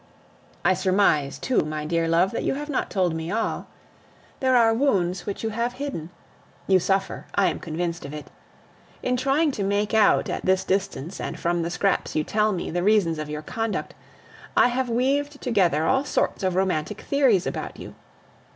[0.65, 3.67] I surmise, too, my dear love, that you have not told me all.
[4.39, 6.09] There are wounds which you have hidden.
[6.65, 8.31] You suffer; I am convinced of it.
[9.03, 12.71] In trying to make out at this distance and from the scraps you tell me
[12.71, 13.93] the reasons of your conduct,
[14.57, 17.93] I have weaved together all sorts of romantic theories about you.